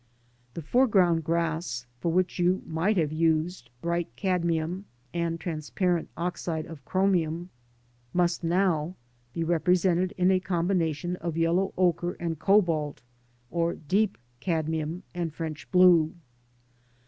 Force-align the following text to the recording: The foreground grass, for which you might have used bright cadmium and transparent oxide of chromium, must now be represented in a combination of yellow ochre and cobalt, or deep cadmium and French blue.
The 0.55 0.63
foreground 0.63 1.23
grass, 1.23 1.85
for 1.99 2.11
which 2.11 2.39
you 2.39 2.63
might 2.65 2.97
have 2.97 3.11
used 3.11 3.69
bright 3.83 4.07
cadmium 4.15 4.85
and 5.13 5.39
transparent 5.39 6.09
oxide 6.17 6.65
of 6.65 6.83
chromium, 6.85 7.51
must 8.11 8.43
now 8.43 8.95
be 9.31 9.43
represented 9.43 10.15
in 10.17 10.31
a 10.31 10.39
combination 10.39 11.17
of 11.17 11.37
yellow 11.37 11.71
ochre 11.77 12.13
and 12.13 12.39
cobalt, 12.39 13.03
or 13.51 13.75
deep 13.75 14.17
cadmium 14.39 15.03
and 15.13 15.35
French 15.35 15.69
blue. 15.69 16.11